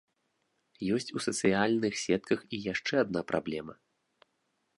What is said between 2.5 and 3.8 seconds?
і яшчэ адна праблема.